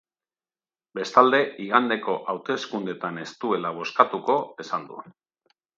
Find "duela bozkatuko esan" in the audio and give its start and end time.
3.45-4.91